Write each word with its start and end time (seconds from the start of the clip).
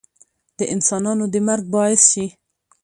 د 0.57 0.59
انسانانو 0.73 1.25
د 1.33 1.35
مرګ 1.47 1.65
باعث 1.73 2.01
شي 2.11 2.25